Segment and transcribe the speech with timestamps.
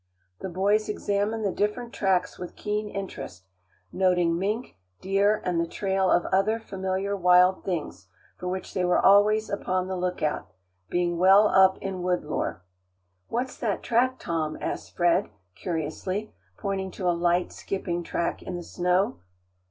[0.39, 3.45] The boys examined the different tracks with keen interest,
[3.91, 8.97] noting mink, deer, and the trail of other familiar wild things, for which they were
[8.99, 10.51] always upon the lookout,
[10.89, 12.63] being well up in wood lore.
[13.27, 18.63] "What's that track, Tom?" asked Fred, curiously, pointing to a light, skipping track in the
[18.63, 19.19] snow.